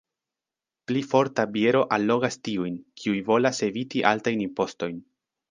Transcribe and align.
Pli 0.91 1.03
forta 1.11 1.45
biero 1.57 1.83
allogas 1.97 2.39
tiujn, 2.47 2.81
kiuj 3.03 3.15
volas 3.29 3.55
eviti 3.69 4.03
altajn 4.15 4.43
impostojn. 4.49 4.99